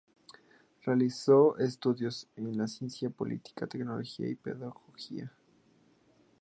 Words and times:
Realizó 0.83 1.55
estudios 1.59 2.27
de 2.35 2.67
ciencia 2.67 3.11
política, 3.11 3.67
teología 3.67 4.27
y 4.29 4.33
pedagogía. 4.33 5.31